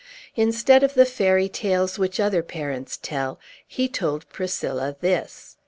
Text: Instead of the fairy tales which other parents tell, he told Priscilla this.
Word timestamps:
Instead 0.35 0.81
of 0.81 0.95
the 0.95 1.05
fairy 1.05 1.47
tales 1.47 1.99
which 1.99 2.19
other 2.19 2.41
parents 2.41 2.97
tell, 2.99 3.39
he 3.67 3.87
told 3.87 4.27
Priscilla 4.29 4.95
this. 4.99 5.57